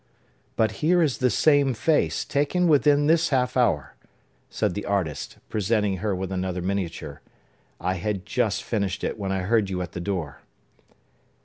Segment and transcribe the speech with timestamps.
[0.55, 3.95] "But here is the same face, taken within this half hour"
[4.49, 7.21] said the artist, presenting her with another miniature.
[7.79, 10.41] "I had just finished it when I heard you at the door."